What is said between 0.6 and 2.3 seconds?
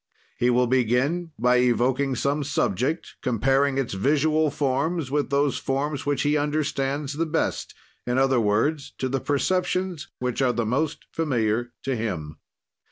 begin by evoking